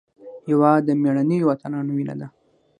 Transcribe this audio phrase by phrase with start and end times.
[0.49, 2.27] هېواد د مېړنیو اتلانو وینه ده.